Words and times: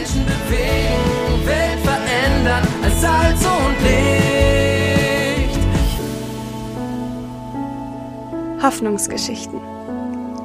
Menschen 0.00 0.24
bewegen, 0.24 1.46
Welt 1.46 1.80
verändern 1.80 2.66
als 2.82 3.00
Salz 3.02 3.44
und 3.44 3.76
Licht. 3.82 5.60
Hoffnungsgeschichten. 8.62 9.60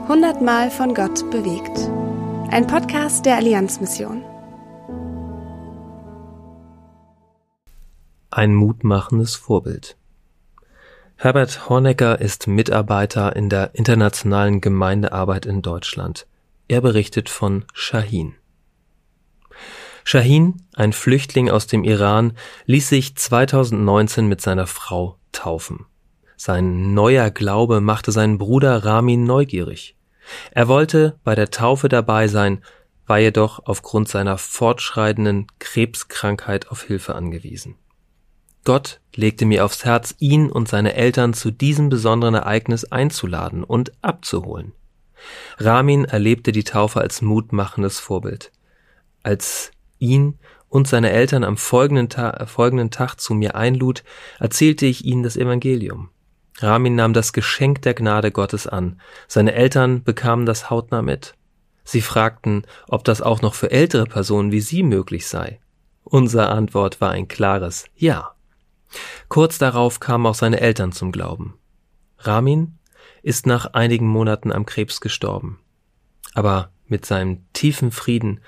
Hundertmal 0.10 0.70
von 0.70 0.94
Gott 0.94 1.32
bewegt. 1.32 1.90
Ein 2.52 2.68
Podcast 2.68 3.26
der 3.26 3.38
Allianzmission. 3.38 4.26
Ein 8.32 8.56
mutmachendes 8.56 9.38
Vorbild. 9.38 9.96
Herbert 11.16 11.70
Hornecker 11.70 12.20
ist 12.20 12.48
Mitarbeiter 12.48 13.38
in 13.38 13.48
der 13.48 13.74
internationalen 13.74 14.60
Gemeindearbeit 14.60 15.46
in 15.46 15.62
Deutschland. 15.62 16.28
Er 16.68 16.82
berichtet 16.82 17.30
von 17.30 17.64
Shahin. 17.74 18.36
Shahin, 20.08 20.62
ein 20.76 20.94
Flüchtling 20.94 21.50
aus 21.50 21.66
dem 21.66 21.84
Iran, 21.84 22.34
ließ 22.68 22.90
sich 22.90 23.16
2019 23.16 24.28
mit 24.28 24.40
seiner 24.40 24.68
Frau 24.68 25.18
taufen. 25.32 25.88
Sein 26.38 26.94
neuer 26.94 27.32
Glaube 27.32 27.82
machte 27.82 28.12
seinen 28.12 28.38
Bruder 28.38 28.86
Ramin 28.86 29.24
neugierig. 29.24 29.96
Er 30.52 30.68
wollte 30.68 31.20
bei 31.24 31.34
der 31.34 31.50
Taufe 31.50 31.90
dabei 31.90 32.28
sein, 32.28 32.64
war 33.08 33.18
jedoch 33.18 33.66
aufgrund 33.66 34.08
seiner 34.08 34.38
fortschreitenden 34.38 35.48
Krebskrankheit 35.58 36.70
auf 36.70 36.84
Hilfe 36.84 37.16
angewiesen. 37.16 37.76
Gott 38.64 39.00
legte 39.16 39.46
mir 39.46 39.66
aufs 39.66 39.86
Herz, 39.86 40.14
ihn 40.20 40.52
und 40.52 40.68
seine 40.68 40.94
Eltern 40.94 41.34
zu 41.34 41.50
diesem 41.50 41.90
besonderen 41.90 42.36
Ereignis 42.36 42.86
einzuladen 42.86 43.64
und 43.64 43.92
abzuholen. 44.04 44.74
Ramin 45.58 46.06
erlebte 46.06 46.52
die 46.52 46.64
Taufe 46.64 47.02
als 47.02 47.24
mutmachendes 47.24 48.00
Vorbild. 48.00 48.52
Als 49.24 49.72
ihn 50.00 50.40
und 50.70 50.88
seine 50.88 51.12
Eltern 51.12 51.44
am 51.44 51.58
folgenden, 51.58 52.10
Ta 52.10 52.46
folgenden 52.46 52.92
Tag 52.92 53.20
zu 53.20 53.34
mir 53.34 53.56
einlud, 53.56 54.04
erzählte 54.40 54.86
ich 54.86 55.06
ihnen 55.06 55.24
das 55.24 55.38
Evangelium. 55.38 56.10
Ramin 56.60 56.96
nahm 56.96 57.14
das 57.14 57.34
Geschenk 57.34 57.82
der 57.82 57.94
Gnade 57.94 58.32
Gottes 58.32 58.68
an. 58.68 59.00
Seine 59.28 59.54
Eltern 59.54 60.04
bekamen 60.04 60.46
das 60.46 60.70
hautnah 60.70 61.02
mit. 61.02 61.36
Sie 61.84 62.02
fragten, 62.02 62.66
ob 62.88 63.04
das 63.04 63.22
auch 63.22 63.42
noch 63.42 63.54
für 63.54 63.72
ältere 63.72 64.06
Personen 64.06 64.52
wie 64.52 64.62
sie 64.62 64.84
möglich 64.84 65.28
sei. 65.28 65.60
Unsere 66.04 66.50
Antwort 66.50 67.02
war 67.02 67.12
ein 67.12 67.28
klares 67.28 67.86
Ja. 67.96 68.36
Kurz 69.28 69.58
darauf 69.58 70.00
kamen 70.00 70.26
auch 70.26 70.36
seine 70.36 70.62
Eltern 70.62 70.92
zum 70.92 71.12
Glauben. 71.12 71.56
Ramin 72.20 72.78
ist 73.22 73.46
nach 73.46 73.74
einigen 73.74 74.08
Monaten 74.08 74.52
am 74.52 74.66
Krebs 74.66 75.02
gestorben. 75.02 75.60
Aber 76.34 76.72
mit 76.88 77.06
seinem 77.06 77.46
tiefen 77.54 77.92
Frieden 77.92 78.42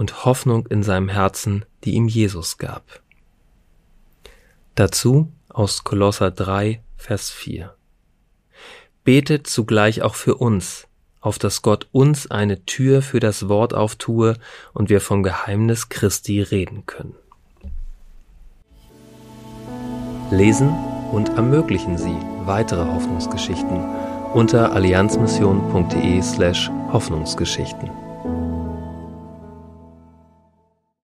und 0.00 0.24
Hoffnung 0.24 0.66
in 0.68 0.82
seinem 0.82 1.10
Herzen, 1.10 1.66
die 1.84 1.92
ihm 1.92 2.08
Jesus 2.08 2.56
gab. 2.56 3.02
Dazu 4.74 5.30
aus 5.50 5.84
Kolosser 5.84 6.30
3, 6.30 6.80
Vers 6.96 7.28
4. 7.28 7.74
Betet 9.04 9.46
zugleich 9.46 10.00
auch 10.00 10.14
für 10.14 10.36
uns, 10.36 10.88
auf 11.20 11.38
dass 11.38 11.60
Gott 11.60 11.86
uns 11.92 12.30
eine 12.30 12.64
Tür 12.64 13.02
für 13.02 13.20
das 13.20 13.50
Wort 13.50 13.74
auftue 13.74 14.38
und 14.72 14.88
wir 14.88 15.02
vom 15.02 15.22
Geheimnis 15.22 15.90
Christi 15.90 16.40
reden 16.40 16.86
können. 16.86 17.14
Lesen 20.30 20.70
und 21.12 21.28
ermöglichen 21.36 21.98
Sie 21.98 22.16
weitere 22.46 22.86
Hoffnungsgeschichten 22.86 23.84
unter 24.32 24.72
allianzmission.de 24.72 26.22
slash 26.22 26.70
Hoffnungsgeschichten. 26.90 27.99